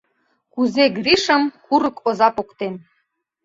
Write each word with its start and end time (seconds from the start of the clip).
КУЗЕ 0.53 0.85
ГРИШЫМ 0.97 1.43
КУРЫК 1.65 1.95
ОЗА 2.09 2.27
ПОКТЕН 2.35 2.73